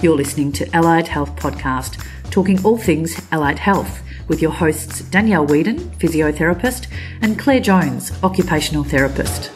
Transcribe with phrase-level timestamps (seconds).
[0.00, 2.00] You're listening to Allied Health Podcast,
[2.30, 6.86] talking all things allied health, with your hosts Danielle Whedon, physiotherapist,
[7.20, 9.50] and Claire Jones, occupational therapist.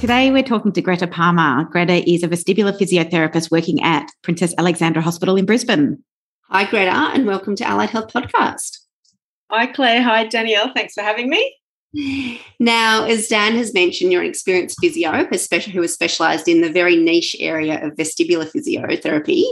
[0.00, 1.62] Today, we're talking to Greta Palmer.
[1.70, 6.02] Greta is a vestibular physiotherapist working at Princess Alexandra Hospital in Brisbane.
[6.48, 8.78] Hi, Greta, and welcome to Allied Health Podcast.
[9.48, 10.02] Hi, Claire.
[10.02, 10.72] Hi, Danielle.
[10.74, 11.54] Thanks for having me.
[12.58, 16.96] Now, as Dan has mentioned, you're an experienced physio who has specialised in the very
[16.96, 19.44] niche area of vestibular physiotherapy.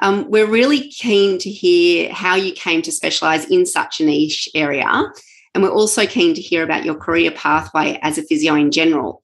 [0.00, 4.48] Um, we're really keen to hear how you came to specialise in such a niche
[4.54, 5.04] area.
[5.54, 9.22] And we're also keen to hear about your career pathway as a physio in general.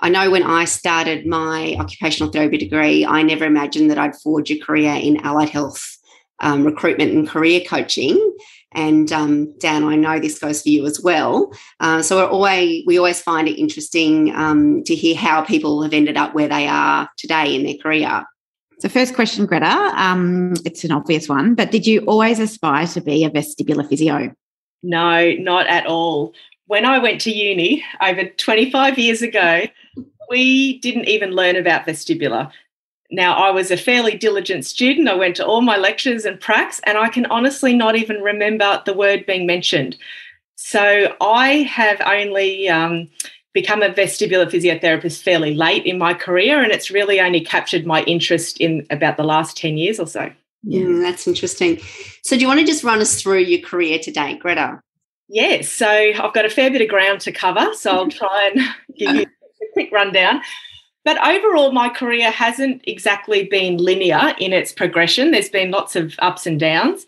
[0.00, 4.50] I know when I started my occupational therapy degree, I never imagined that I'd forge
[4.50, 5.98] a career in allied health
[6.40, 8.36] um, recruitment and career coaching.
[8.72, 11.52] And um, Dan, I know this goes for you as well.
[11.80, 15.94] Uh, so we're always we always find it interesting um, to hear how people have
[15.94, 18.24] ended up where they are today in their career.
[18.80, 19.92] So, first question, Greta.
[19.96, 24.32] Um, it's an obvious one, but did you always aspire to be a vestibular physio?
[24.82, 26.32] No, not at all.
[26.66, 29.66] When I went to uni over 25 years ago,
[30.28, 32.52] we didn't even learn about vestibular.
[33.10, 35.08] Now, I was a fairly diligent student.
[35.08, 38.82] I went to all my lectures and pracs, and I can honestly not even remember
[38.84, 39.96] the word being mentioned.
[40.56, 43.08] So I have only um,
[43.54, 48.02] become a vestibular physiotherapist fairly late in my career, and it's really only captured my
[48.02, 50.30] interest in about the last 10 years or so.
[50.64, 51.80] Yeah, mm, that's interesting.
[52.22, 54.80] So, do you want to just run us through your career today, Greta?
[55.28, 55.70] Yes.
[55.70, 58.62] So, I've got a fair bit of ground to cover, so I'll try and
[58.98, 60.42] give you a quick rundown.
[61.04, 65.30] But overall, my career hasn't exactly been linear in its progression.
[65.30, 67.06] There's been lots of ups and downs.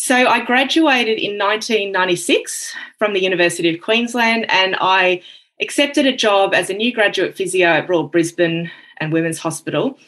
[0.00, 5.22] So I graduated in 1996 from the University of Queensland and I
[5.60, 9.98] accepted a job as a new graduate physio at Royal Brisbane and Women's Hospital.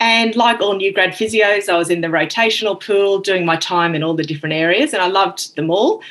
[0.00, 3.94] And like all new grad physios, I was in the rotational pool doing my time
[3.94, 6.02] in all the different areas and I loved them all.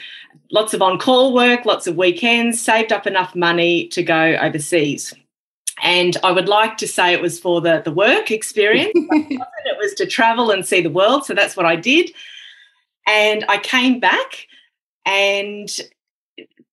[0.51, 5.13] Lots of on call work, lots of weekends, saved up enough money to go overseas.
[5.83, 8.91] And I would like to say it was for the, the work experience.
[8.95, 11.25] it was to travel and see the world.
[11.25, 12.11] So that's what I did.
[13.07, 14.47] And I came back
[15.05, 15.69] and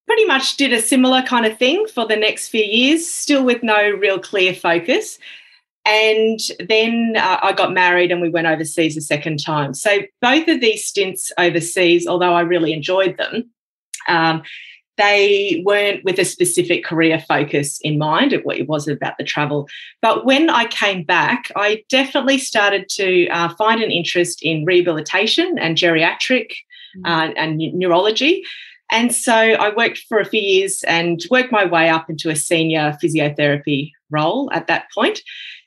[0.07, 3.63] pretty much did a similar kind of thing for the next few years, still with
[3.63, 5.19] no real clear focus.
[5.87, 9.75] And then uh, I got married and we went overseas a second time.
[9.75, 13.51] So both of these stints overseas, although I really enjoyed them,
[14.09, 14.43] um,
[14.97, 18.33] they weren't with a specific career focus in mind.
[18.33, 19.69] It, it was about the travel.
[20.01, 25.59] But when I came back, I definitely started to uh, find an interest in rehabilitation
[25.59, 26.53] and geriatric
[26.97, 27.07] mm-hmm.
[27.07, 28.45] uh, and neurology.
[28.91, 32.37] And so I worked for a few years and worked my way up into a
[32.37, 35.21] senior physiotherapy role at that point.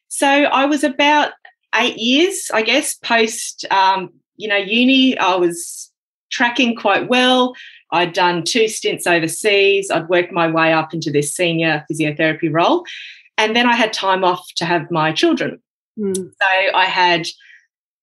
[0.07, 1.33] So I was about
[1.75, 5.17] eight years, I guess, post um, you know uni.
[5.17, 5.91] I was
[6.31, 7.53] tracking quite well.
[7.91, 9.89] I'd done two stints overseas.
[9.89, 12.85] I'd worked my way up into this senior physiotherapy role.
[13.37, 15.61] And then I had time off to have my children.
[15.97, 16.15] Mm.
[16.15, 17.27] So I had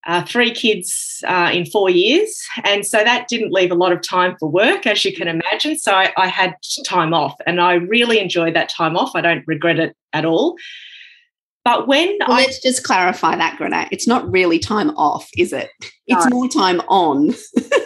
[0.06, 2.42] uh, three kids uh, in four years.
[2.62, 5.76] And so that didn't leave a lot of time for work, as you can imagine.
[5.78, 6.54] So I, I had
[6.86, 9.12] time off and I really enjoyed that time off.
[9.14, 10.56] I don't regret it at all.
[11.64, 13.88] But when well, I, let's just clarify that, Greta.
[13.90, 15.70] It's not really time off, is it?
[16.06, 16.36] It's no.
[16.36, 17.28] more time on.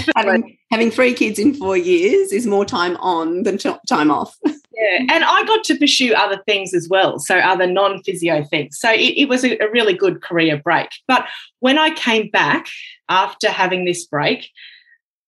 [0.16, 4.36] having, having three kids in four years is more time on than time off.
[4.44, 8.78] yeah, and I got to pursue other things as well, so other non physio things.
[8.78, 10.88] So it, it was a, a really good career break.
[11.06, 11.26] But
[11.60, 12.66] when I came back
[13.08, 14.50] after having this break,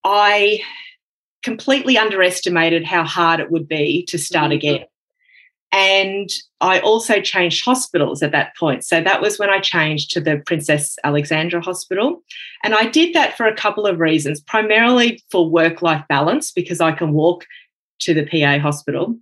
[0.04, 0.60] I
[1.42, 4.52] completely underestimated how hard it would be to start mm-hmm.
[4.52, 4.84] again.
[5.74, 6.30] And
[6.60, 8.84] I also changed hospitals at that point.
[8.84, 12.22] So that was when I changed to the Princess Alexandra Hospital.
[12.62, 16.80] And I did that for a couple of reasons, primarily for work life balance, because
[16.80, 17.44] I can walk
[18.02, 19.16] to the PA hospital.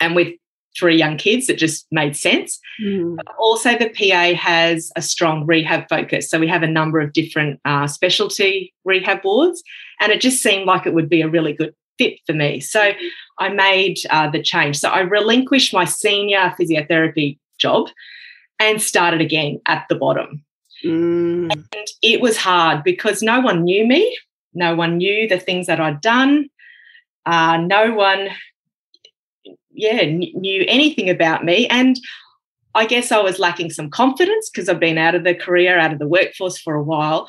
[0.00, 0.32] And with
[0.74, 2.58] three young kids, it just made sense.
[2.82, 3.18] Mm.
[3.38, 6.30] Also, the PA has a strong rehab focus.
[6.30, 9.62] So we have a number of different uh, specialty rehab wards.
[10.00, 12.60] And it just seemed like it would be a really good fit for me.
[12.60, 12.92] So
[13.38, 14.78] I made uh, the change.
[14.78, 17.88] So I relinquished my senior physiotherapy job
[18.58, 20.42] and started again at the bottom.
[20.82, 21.52] Mm.
[21.52, 24.16] And it was hard because no one knew me,
[24.54, 26.48] no one knew the things that I'd done,
[27.26, 28.28] uh, no one,
[29.72, 31.66] yeah, knew anything about me.
[31.68, 32.00] And
[32.74, 35.92] I guess I was lacking some confidence because I've been out of the career, out
[35.92, 37.28] of the workforce for a while.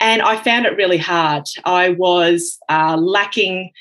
[0.00, 1.44] And I found it really hard.
[1.64, 3.72] I was uh, lacking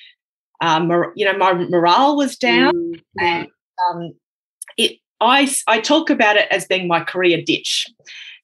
[0.62, 3.02] um, you know, my morale was down, mm.
[3.20, 3.48] and
[3.90, 4.14] um,
[4.78, 7.88] it I, I talk about it as being my career ditch.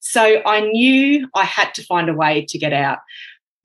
[0.00, 2.98] So I knew I had to find a way to get out.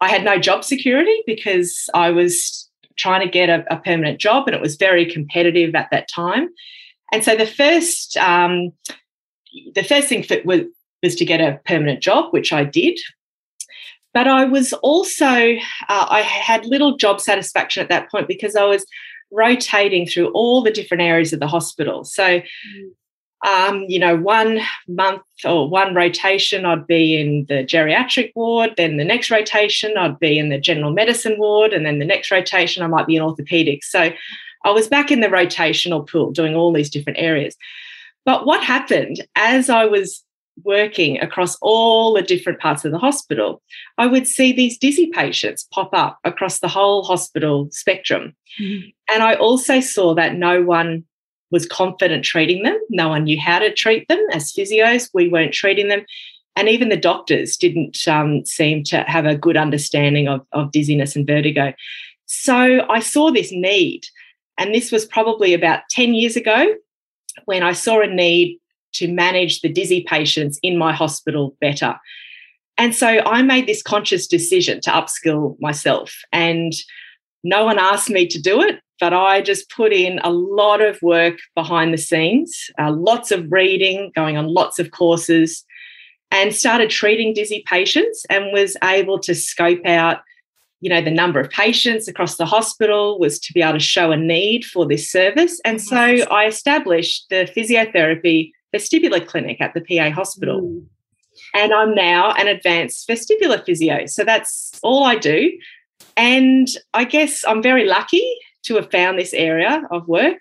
[0.01, 4.47] I had no job security because I was trying to get a, a permanent job
[4.47, 6.49] and it was very competitive at that time.
[7.11, 8.71] And so the first um,
[9.73, 10.61] the first thing was,
[11.01, 12.99] was to get a permanent job, which I did.
[14.13, 18.65] But I was also, uh, I had little job satisfaction at that point because I
[18.65, 18.85] was
[19.31, 22.03] rotating through all the different areas of the hospital.
[22.03, 22.41] So,
[23.47, 28.73] um, you know, one month or one rotation, I'd be in the geriatric ward.
[28.75, 31.71] Then the next rotation, I'd be in the general medicine ward.
[31.71, 33.83] And then the next rotation, I might be in orthopedics.
[33.83, 34.11] So
[34.65, 37.55] I was back in the rotational pool doing all these different areas.
[38.25, 40.23] But what happened as I was
[40.63, 43.61] working across all the different parts of the hospital,
[43.97, 48.35] I would see these dizzy patients pop up across the whole hospital spectrum.
[48.59, 48.89] Mm-hmm.
[49.13, 51.03] And I also saw that no one
[51.51, 52.79] was confident treating them.
[52.89, 54.19] No one knew how to treat them.
[54.31, 56.05] As physios, we weren't treating them.
[56.55, 61.15] And even the doctors didn't um, seem to have a good understanding of, of dizziness
[61.15, 61.73] and vertigo.
[62.25, 64.01] So I saw this need.
[64.57, 66.75] And this was probably about 10 years ago
[67.45, 68.59] when I saw a need
[68.93, 71.95] to manage the dizzy patients in my hospital better.
[72.77, 76.15] And so I made this conscious decision to upskill myself.
[76.31, 76.73] And
[77.43, 81.01] no one asked me to do it, but I just put in a lot of
[81.01, 85.65] work behind the scenes, uh, lots of reading, going on lots of courses,
[86.31, 90.19] and started treating dizzy patients and was able to scope out
[90.81, 94.11] you know the number of patients across the hospital was to be able to show
[94.11, 99.81] a need for this service and so i established the physiotherapy vestibular clinic at the
[99.81, 100.61] PA hospital.
[100.61, 100.85] Mm.
[101.53, 104.05] And I'm now an advanced vestibular physio.
[104.05, 105.51] So that's all I do.
[106.17, 110.39] And I guess I'm very lucky to have found this area of work.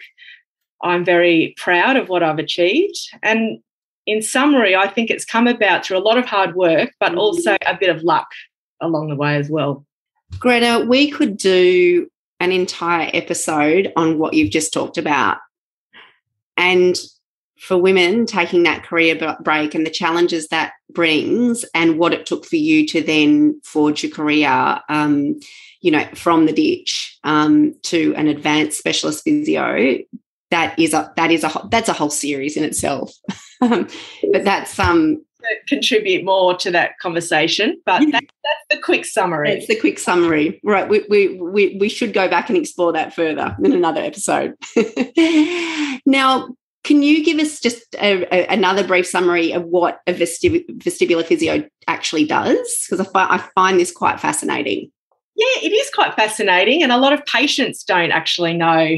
[0.83, 2.99] I'm very proud of what I've achieved.
[3.23, 3.61] And
[4.07, 7.19] in summary, I think it's come about through a lot of hard work, but mm.
[7.19, 8.29] also a bit of luck
[8.81, 9.85] along the way as well.
[10.39, 12.09] Greta, we could do
[12.41, 15.39] an entire episode on what you've just talked about.
[16.57, 16.97] And
[17.61, 22.45] for women taking that career break and the challenges that brings and what it took
[22.45, 25.39] for you to then forge your career um,
[25.81, 29.99] you know from the ditch um, to an advanced specialist physio
[30.51, 33.13] that is a that is a that's a whole series in itself.
[33.61, 33.89] Um,
[34.31, 35.21] but that's um
[35.67, 39.51] contribute more to that conversation but that, that's the quick summary.
[39.51, 40.61] It's the quick summary.
[40.63, 44.55] Right we, we we we should go back and explore that further in another episode.
[46.07, 46.49] Now
[46.89, 51.23] can you give us just a, a, another brief summary of what a vestib- vestibular
[51.23, 52.87] physio actually does?
[52.89, 54.91] Because I, fi- I find this quite fascinating.
[55.37, 58.97] Yeah, it is quite fascinating, and a lot of patients don't actually know,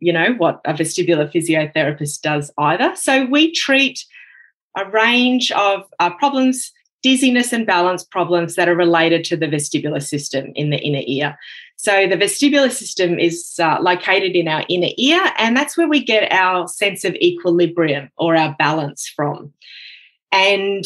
[0.00, 2.96] you know, what a vestibular physiotherapist does either.
[2.96, 4.02] So we treat
[4.78, 6.72] a range of uh, problems,
[7.02, 11.36] dizziness and balance problems that are related to the vestibular system in the inner ear.
[11.78, 16.02] So the vestibular system is uh, located in our inner ear, and that's where we
[16.02, 19.52] get our sense of equilibrium or our balance from.
[20.32, 20.84] And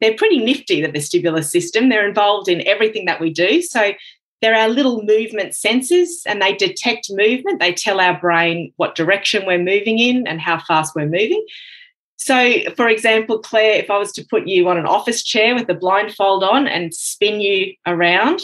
[0.00, 1.88] they're pretty nifty, the vestibular system.
[1.88, 3.62] They're involved in everything that we do.
[3.62, 3.94] So
[4.42, 7.58] they're our little movement sensors and they detect movement.
[7.58, 11.42] They tell our brain what direction we're moving in and how fast we're moving.
[12.16, 15.68] So, for example, Claire, if I was to put you on an office chair with
[15.68, 18.42] the blindfold on and spin you around,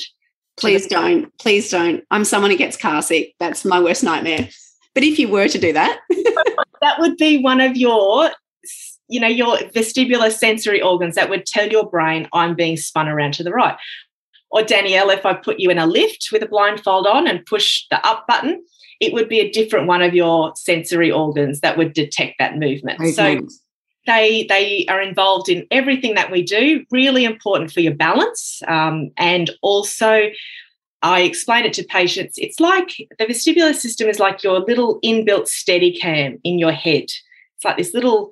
[0.57, 1.37] Please don't.
[1.39, 2.05] Please don't.
[2.11, 3.35] I'm someone who gets car sick.
[3.39, 4.49] That's my worst nightmare.
[4.95, 6.01] But if you were to do that,
[6.81, 8.31] that would be one of your,
[9.09, 13.35] you know, your vestibular sensory organs that would tell your brain, I'm being spun around
[13.35, 13.77] to the right.
[14.51, 17.87] Or Danielle, if I put you in a lift with a blindfold on and push
[17.89, 18.63] the up button,
[19.01, 23.01] it would be a different one of your sensory organs that would detect that movement.
[23.01, 23.13] Okay.
[23.13, 23.47] So
[24.07, 26.85] they they are involved in everything that we do.
[26.91, 30.31] Really important for your balance, um, and also
[31.03, 32.37] I explain it to patients.
[32.39, 37.05] It's like the vestibular system is like your little inbuilt steady cam in your head.
[37.05, 38.31] It's like this little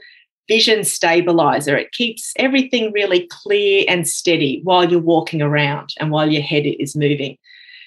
[0.48, 1.76] vision stabilizer.
[1.76, 6.64] It keeps everything really clear and steady while you're walking around and while your head
[6.66, 7.36] is moving.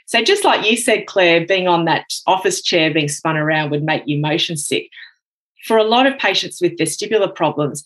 [0.06, 3.84] So, just like you said, Claire, being on that office chair being spun around would
[3.84, 4.90] make you motion sick
[5.66, 7.84] for a lot of patients with vestibular problems,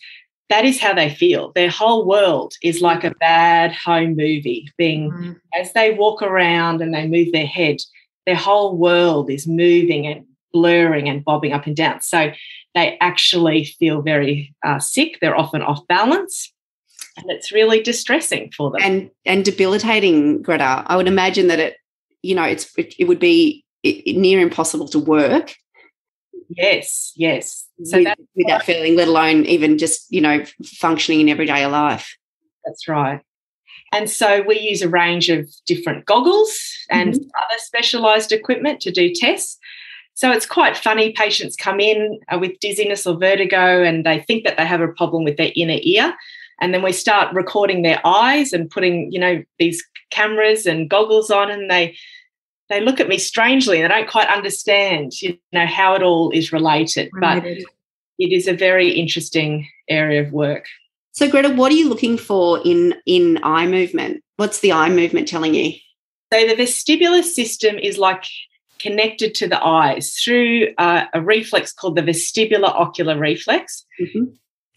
[0.49, 1.51] that is how they feel.
[1.53, 5.35] Their whole world is like a bad home movie, being mm.
[5.59, 7.77] as they walk around and they move their head,
[8.25, 12.01] their whole world is moving and blurring and bobbing up and down.
[12.01, 12.31] So
[12.75, 15.17] they actually feel very uh, sick.
[15.19, 16.51] They're often off balance.
[17.17, 18.81] And it's really distressing for them.
[18.83, 20.83] And and debilitating, Greta.
[20.85, 21.77] I would imagine that it,
[22.21, 25.55] you know, it's it, it would be near impossible to work
[26.49, 27.67] Yes, yes.
[27.83, 32.15] So with, with that feeling, let alone even just, you know, functioning in everyday life.
[32.65, 33.21] That's right.
[33.91, 36.57] And so we use a range of different goggles
[36.89, 37.23] and mm-hmm.
[37.23, 39.57] other specialized equipment to do tests.
[40.15, 41.11] So it's quite funny.
[41.11, 44.87] Patients come in uh, with dizziness or vertigo and they think that they have a
[44.87, 46.13] problem with their inner ear.
[46.61, 51.29] And then we start recording their eyes and putting, you know, these cameras and goggles
[51.29, 51.97] on and they
[52.69, 56.31] they look at me strangely and they don't quite understand, you know, how it all
[56.31, 57.09] is related.
[57.13, 57.63] related.
[57.63, 57.71] But
[58.17, 60.65] it is a very interesting area of work.
[61.11, 64.23] So, Greta, what are you looking for in in eye movement?
[64.37, 65.73] What's the eye movement telling you?
[66.33, 68.25] So, the vestibular system is like
[68.79, 73.85] connected to the eyes through uh, a reflex called the vestibular ocular reflex.
[74.01, 74.23] Mm-hmm.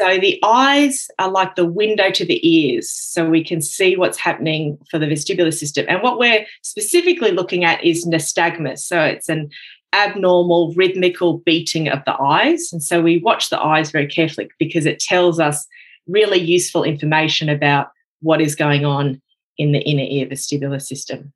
[0.01, 4.19] So, the eyes are like the window to the ears, so we can see what's
[4.19, 5.87] happening for the vestibular system.
[5.89, 8.79] And what we're specifically looking at is nystagmus.
[8.81, 9.51] So, it's an
[9.93, 12.69] abnormal rhythmical beating of the eyes.
[12.73, 15.67] And so, we watch the eyes very carefully because it tells us
[16.07, 17.89] really useful information about
[18.21, 19.21] what is going on
[19.59, 21.33] in the inner ear vestibular system.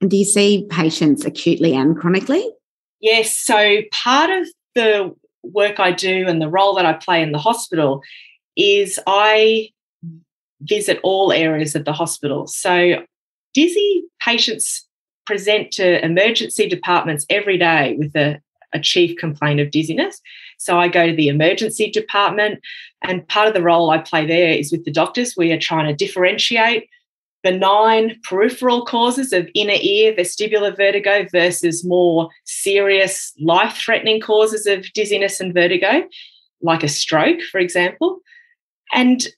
[0.00, 2.46] And Do you see patients acutely and chronically?
[3.00, 3.36] Yes.
[3.36, 5.14] So part of the
[5.52, 8.02] work I do and the role that I play in the hospital
[8.56, 9.70] is I
[10.62, 12.46] visit all areas of the hospital.
[12.46, 13.02] So
[13.54, 14.86] dizzy patients
[15.26, 18.40] present to emergency departments every day with a,
[18.72, 20.20] a chief complaint of dizziness.
[20.58, 22.60] So I go to the emergency department,
[23.02, 25.36] and part of the role I play there is with the doctors.
[25.36, 26.88] We are trying to differentiate
[27.46, 34.92] benign peripheral causes of inner ear vestibular vertigo versus more serious life threatening causes of
[34.94, 36.02] dizziness and vertigo,
[36.60, 38.18] like a stroke, for example.
[38.92, 39.28] And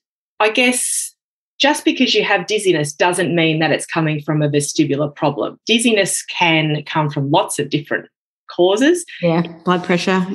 [0.41, 1.15] I guess
[1.61, 5.61] just because you have dizziness doesn't mean that it's coming from a vestibular problem.
[5.67, 8.09] Dizziness can come from lots of different
[8.51, 9.05] causes.
[9.21, 10.27] Yeah, blood pressure,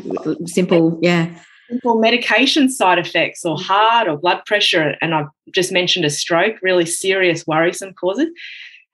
[0.45, 1.27] simple, yeah.
[1.69, 4.95] Simple medication side effects or heart or blood pressure.
[5.01, 8.27] And I've just mentioned a stroke, really serious, worrisome causes.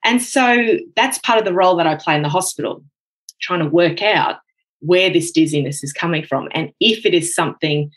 [0.05, 2.83] And so that's part of the role that I play in the hospital,
[3.41, 4.38] trying to work out
[4.79, 6.47] where this dizziness is coming from.
[6.53, 7.91] And if it is something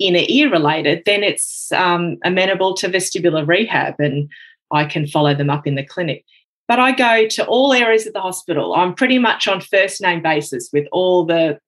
[0.00, 4.28] inner ear related, then it's um, amenable to vestibular rehab and
[4.72, 6.24] I can follow them up in the clinic.
[6.66, 8.74] But I go to all areas of the hospital.
[8.74, 11.58] I'm pretty much on first name basis with all the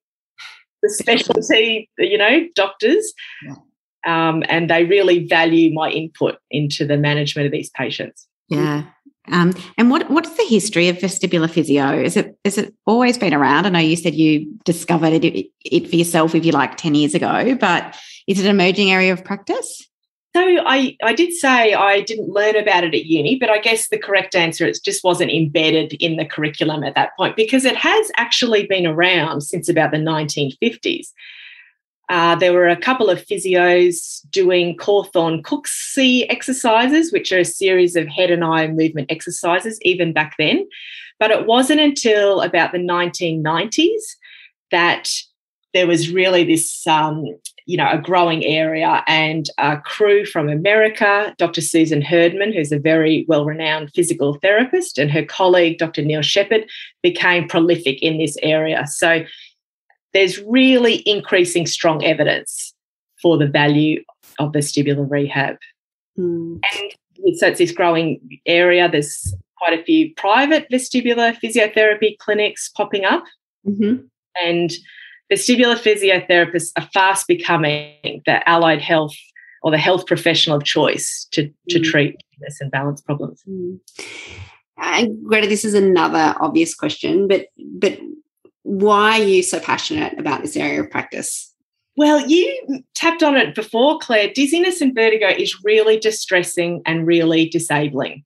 [0.83, 3.13] the specialty, you know, doctors.
[3.43, 3.55] Yeah.
[4.05, 8.27] Um, and they really value my input into the management of these patients.
[8.47, 8.83] Yeah.
[9.29, 12.01] Um, and what what's the history of vestibular physio?
[12.01, 13.65] Is it is it always been around?
[13.65, 17.13] I know you said you discovered it, it for yourself, if you like, ten years
[17.13, 17.55] ago.
[17.55, 19.85] But is it an emerging area of practice?
[20.37, 23.87] So I, I did say I didn't learn about it at uni, but I guess
[23.87, 27.75] the correct answer is just wasn't embedded in the curriculum at that point because it
[27.75, 31.07] has actually been around since about the 1950s.
[32.09, 37.95] Uh, there were a couple of physios doing Cawthorne Cooksey exercises, which are a series
[37.95, 40.67] of head and eye movement exercises, even back then.
[41.19, 44.03] But it wasn't until about the 1990s
[44.69, 45.09] that
[45.77, 47.23] there was really this um,
[47.67, 51.61] you know, a growing area and a crew from America, Dr.
[51.61, 56.01] Susan Herdman, who's a very well-renowned physical therapist, and her colleague, Dr.
[56.01, 56.65] Neil Shepard,
[57.03, 58.87] became prolific in this area.
[58.87, 59.23] So
[60.13, 62.73] there's really increasing strong evidence
[63.21, 64.01] for the value
[64.39, 65.57] of vestibular rehab.
[66.17, 66.59] Mm.
[66.63, 68.89] And so it's this growing area.
[68.89, 73.25] There's quite a few private vestibular physiotherapy clinics popping up.
[73.67, 74.05] Mm-hmm.
[74.43, 74.71] And
[75.31, 79.15] vestibular physiotherapists are fast becoming the allied health
[79.63, 81.83] or the health professional of choice to, to mm.
[81.83, 83.41] treat this and balance problems.
[83.47, 83.79] Mm.
[84.77, 87.99] And Greta, this is another obvious question, but but
[88.63, 91.53] why are you so passionate about this area of practice?
[91.95, 94.31] Well, you tapped on it before, Claire.
[94.33, 98.23] Dizziness and vertigo is really distressing and really disabling.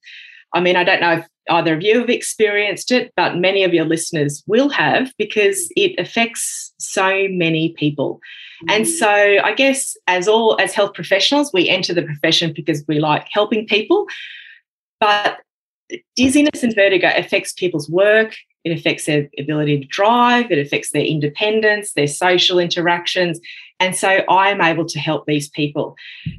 [0.54, 3.74] I mean, I don't know if either of you have experienced it, but many of
[3.74, 8.20] your listeners will have because it affects so many people.
[8.70, 8.88] And mm.
[8.88, 13.28] so I guess as all as health professionals, we enter the profession because we like
[13.32, 14.06] helping people.
[15.00, 15.40] But
[16.16, 21.04] dizziness and vertigo affects people's work, it affects their ability to drive, it affects their
[21.04, 23.40] independence, their social interactions.
[23.80, 25.96] And so I am able to help these people.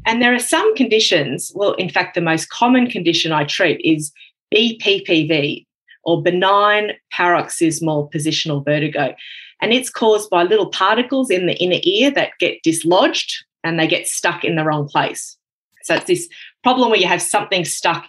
[0.06, 4.12] And there are some conditions, well, in fact, the most common condition I treat is
[4.52, 5.66] BPPV
[6.04, 9.14] or benign paroxysmal positional vertigo.
[9.61, 13.87] And it's caused by little particles in the inner ear that get dislodged and they
[13.87, 15.37] get stuck in the wrong place.
[15.85, 16.28] So it's this
[16.62, 18.09] problem where you have something stuck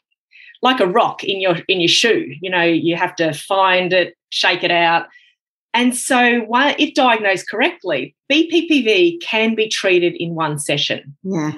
[0.61, 2.33] like a rock in your in your shoe.
[2.41, 5.07] You know, you have to find it, shake it out.
[5.75, 11.15] And so, if diagnosed correctly, BPPV can be treated in one session.
[11.23, 11.51] Yeah.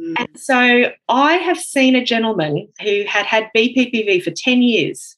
[0.00, 0.14] Mm.
[0.18, 5.16] And so, I have seen a gentleman who had had BPPV for 10 years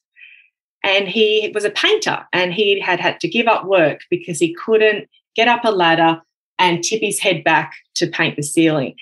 [0.83, 4.55] and he was a painter and he had had to give up work because he
[4.55, 6.21] couldn't get up a ladder
[6.59, 8.95] and tip his head back to paint the ceiling.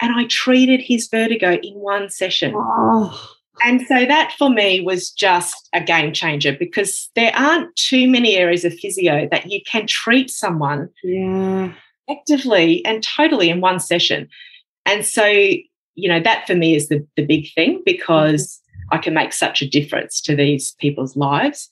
[0.00, 2.52] And I treated his vertigo in one session.
[2.54, 3.32] Oh.
[3.64, 8.36] And so that for me was just a game changer because there aren't too many
[8.36, 11.72] areas of physio that you can treat someone Yeah.
[12.06, 14.28] effectively and totally in one session.
[14.86, 18.60] And so, you know, that for me is the, the big thing because
[18.92, 21.68] I can make such a difference to these people's lives.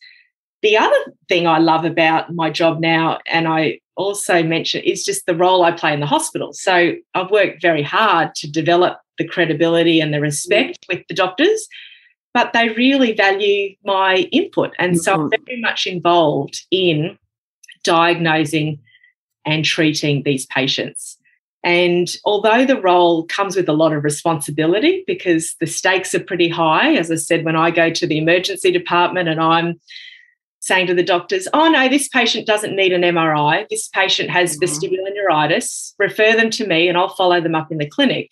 [0.63, 5.27] The other thing I love about my job now, and I also mention, is just
[5.27, 6.53] the role I play in the hospital.
[6.53, 11.69] So I've worked very hard to develop the credibility and the respect with the doctors,
[12.33, 14.75] but they really value my input.
[14.79, 15.45] And so I'm mm-hmm.
[15.47, 17.17] very much involved in
[17.85, 18.81] diagnosing
[19.45, 21.19] and treating these patients.
[21.65, 26.49] And although the role comes with a lot of responsibility because the stakes are pretty
[26.49, 29.81] high, as I said, when I go to the emergency department and I'm
[30.61, 34.57] saying to the doctors, oh no, this patient doesn't need an MRI, this patient has
[34.59, 34.63] Mhm.
[34.63, 38.29] vestibular neuritis, refer them to me and I'll follow them up in the clinic.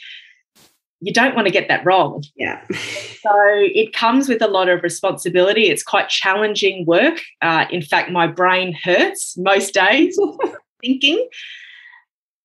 [1.00, 2.22] You don't want to get that wrong.
[2.36, 2.60] Yeah.
[2.70, 5.68] So it comes with a lot of responsibility.
[5.68, 7.20] It's quite challenging work.
[7.40, 10.18] Uh, in fact, my brain hurts most days
[10.80, 11.28] thinking,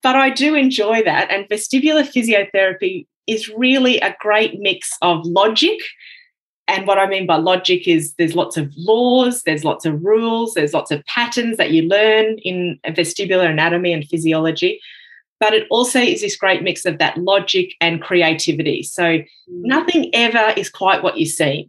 [0.08, 1.30] but I do enjoy that.
[1.30, 5.78] And vestibular physiotherapy is really a great mix of logic.
[6.70, 10.54] And what I mean by logic is there's lots of laws, there's lots of rules,
[10.54, 14.80] there's lots of patterns that you learn in vestibular anatomy and physiology.
[15.42, 18.84] But it also is this great mix of that logic and creativity.
[18.84, 19.26] So mm.
[19.50, 21.68] nothing ever is quite what you see,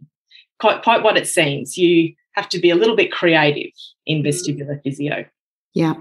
[0.61, 1.77] quite quite what it seems.
[1.77, 3.73] You have to be a little bit creative
[4.05, 4.27] in mm.
[4.27, 5.25] vestibular physio.
[5.73, 5.95] Yeah.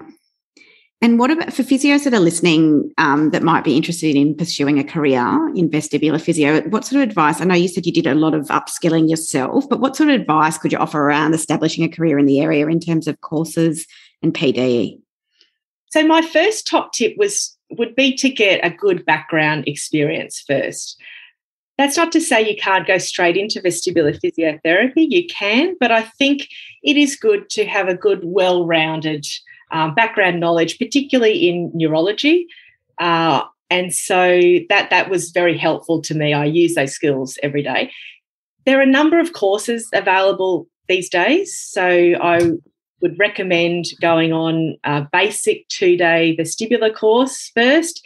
[1.01, 4.81] And what about for physios that are listening um, that might be interested in pursuing
[4.81, 5.23] a career
[5.55, 6.61] in vestibular physio?
[6.63, 7.41] What sort of advice?
[7.41, 10.21] I know you said you did a lot of upskilling yourself, but what sort of
[10.21, 13.87] advice could you offer around establishing a career in the area in terms of courses
[14.23, 15.01] and PDE?
[15.91, 21.01] So my first top tip was would be to get a good background experience first.
[21.77, 25.07] That's not to say you can't go straight into vestibular physiotherapy.
[25.09, 26.49] You can, but I think
[26.83, 29.25] it is good to have a good, well-rounded
[29.71, 32.47] um, background knowledge, particularly in neurology.
[32.99, 36.33] Uh, and so that that was very helpful to me.
[36.33, 37.93] I use those skills every day.
[38.65, 42.51] There are a number of courses available these days, so I
[43.01, 48.05] would recommend going on a basic two-day vestibular course first,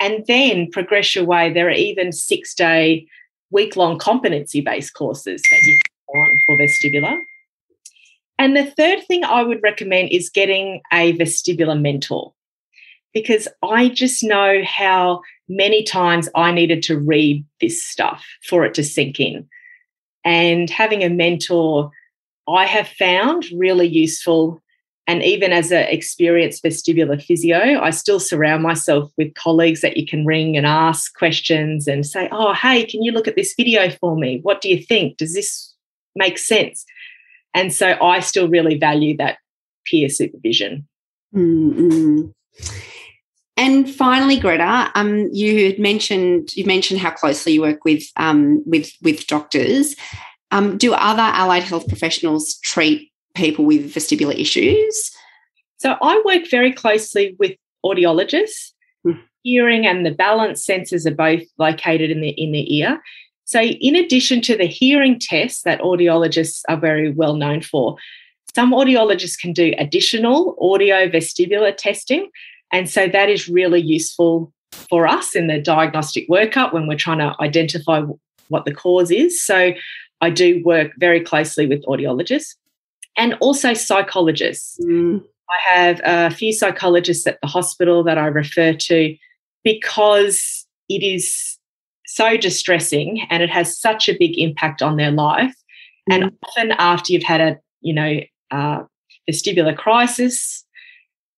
[0.00, 1.52] and then progress your way.
[1.52, 3.06] There are even six-day,
[3.50, 7.18] week-long competency-based courses that you can go on for vestibular.
[8.42, 12.34] And the third thing I would recommend is getting a vestibular mentor
[13.14, 18.74] because I just know how many times I needed to read this stuff for it
[18.74, 19.48] to sink in.
[20.24, 21.92] And having a mentor,
[22.48, 24.60] I have found really useful.
[25.06, 30.04] And even as an experienced vestibular physio, I still surround myself with colleagues that you
[30.04, 33.88] can ring and ask questions and say, Oh, hey, can you look at this video
[34.00, 34.40] for me?
[34.42, 35.18] What do you think?
[35.18, 35.72] Does this
[36.16, 36.84] make sense?
[37.54, 39.38] And so I still really value that
[39.84, 40.86] peer supervision.
[41.34, 42.30] Mm-hmm.
[43.56, 48.62] And finally, Greta, um, you had mentioned you mentioned how closely you work with um,
[48.66, 49.94] with with doctors.
[50.50, 55.10] Um, do other allied health professionals treat people with vestibular issues?
[55.78, 58.72] So I work very closely with audiologists.
[59.06, 59.20] Mm.
[59.42, 63.00] Hearing and the balance sensors are both located in the in the ear.
[63.52, 67.96] So, in addition to the hearing tests that audiologists are very well known for,
[68.54, 72.30] some audiologists can do additional audio vestibular testing.
[72.72, 77.18] And so that is really useful for us in the diagnostic workup when we're trying
[77.18, 78.02] to identify
[78.48, 79.42] what the cause is.
[79.42, 79.74] So,
[80.22, 82.54] I do work very closely with audiologists
[83.18, 84.78] and also psychologists.
[84.82, 85.22] Mm.
[85.50, 89.14] I have a few psychologists at the hospital that I refer to
[89.62, 91.58] because it is
[92.14, 95.54] so distressing and it has such a big impact on their life.
[96.10, 98.20] And often after you've had a, you know,
[98.50, 98.82] uh,
[99.30, 100.64] vestibular crisis,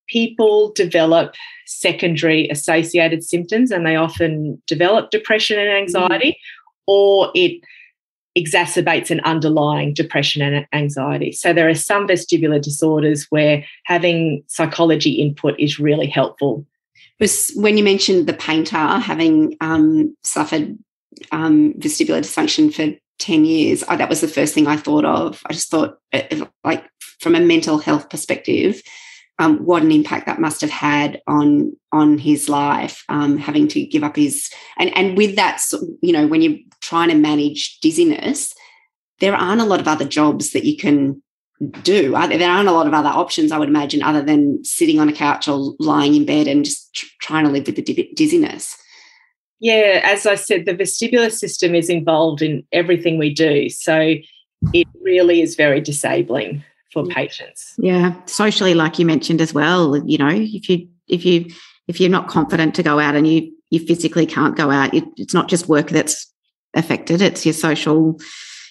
[0.08, 1.34] people develop
[1.66, 6.36] secondary associated symptoms and they often develop depression and anxiety,
[6.86, 7.60] or it
[8.36, 11.30] exacerbates an underlying depression and anxiety.
[11.30, 16.66] So there are some vestibular disorders where having psychology input is really helpful
[17.20, 20.78] was when you mentioned the painter having um, suffered
[21.32, 25.40] um, vestibular dysfunction for 10 years, that was the first thing I thought of.
[25.46, 26.84] I just thought, uh, like,
[27.20, 28.82] from a mental health perspective,
[29.38, 33.84] um, what an impact that must have had on on his life, um, having to
[33.84, 34.48] give up his
[34.78, 35.60] and and with that,
[36.02, 38.54] you know, when you're trying to manage dizziness,
[39.18, 41.20] there aren't a lot of other jobs that you can
[41.70, 42.10] do.
[42.10, 45.12] There aren't a lot of other options, I would imagine, other than sitting on a
[45.12, 48.76] couch or lying in bed and just tr- trying to live with the dizziness.
[49.60, 53.68] Yeah, as I said, the vestibular system is involved in everything we do.
[53.70, 54.16] So
[54.72, 57.74] it really is very disabling for patients.
[57.78, 59.96] Yeah, socially, like you mentioned as well.
[60.06, 61.46] You know, if you if you
[61.88, 65.34] if you're not confident to go out and you you physically can't go out, it's
[65.34, 66.32] not just work that's
[66.74, 68.18] affected; it's your social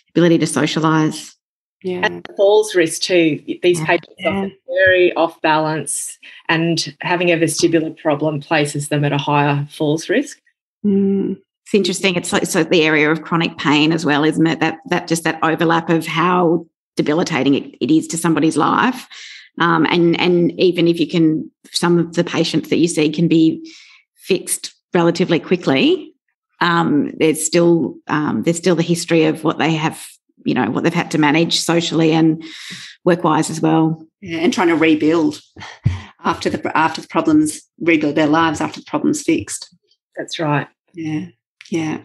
[0.10, 1.36] ability to socialize.
[1.83, 2.01] Yeah.
[2.03, 3.43] And falls risk too.
[3.61, 3.85] These yeah.
[3.85, 6.17] patients are very off balance,
[6.47, 10.39] and having a vestibular problem places them at a higher falls risk.
[10.85, 11.37] Mm.
[11.65, 12.15] It's interesting.
[12.15, 14.59] It's like so the area of chronic pain as well, isn't it?
[14.59, 16.65] That that just that overlap of how
[16.95, 19.07] debilitating it, it is to somebody's life.
[19.59, 23.27] Um, and and even if you can, some of the patients that you see can
[23.27, 23.69] be
[24.15, 26.13] fixed relatively quickly.
[26.59, 30.05] Um, there's still um, there's still the history of what they have,
[30.45, 32.43] you know, what they've had to manage socially and
[33.03, 34.06] work wise as well.
[34.21, 35.41] Yeah, and trying to rebuild
[36.23, 39.75] after the after the problems, rebuild their lives after the problems fixed.
[40.15, 40.67] That's right.
[40.93, 41.27] Yeah,
[41.69, 42.01] yeah.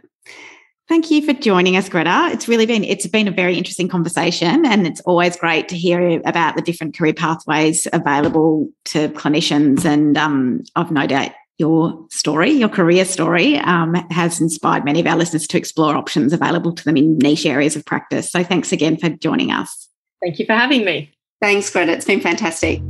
[0.88, 2.30] Thank you for joining us, Greta.
[2.32, 6.20] It's really been it's been a very interesting conversation, and it's always great to hear
[6.24, 9.84] about the different career pathways available to clinicians.
[9.84, 15.06] And um, I've no doubt your story, your career story, um, has inspired many of
[15.06, 18.30] our listeners to explore options available to them in niche areas of practice.
[18.30, 19.88] So, thanks again for joining us.
[20.22, 21.12] Thank you for having me.
[21.40, 21.92] Thanks, Greta.
[21.92, 22.80] It's been fantastic.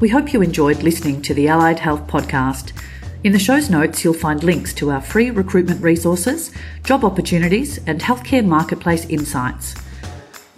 [0.00, 2.72] We hope you enjoyed listening to the Allied Health Podcast.
[3.22, 6.50] In the show's notes, you'll find links to our free recruitment resources,
[6.82, 9.76] job opportunities, and healthcare marketplace insights.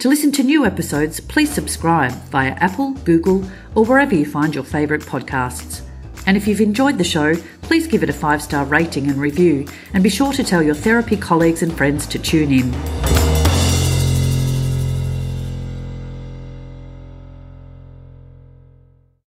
[0.05, 4.63] To listen to new episodes, please subscribe via Apple, Google, or wherever you find your
[4.63, 5.81] favourite podcasts.
[6.27, 9.67] And if you've enjoyed the show, please give it a five star rating and review,
[9.95, 13.24] and be sure to tell your therapy colleagues and friends to tune in.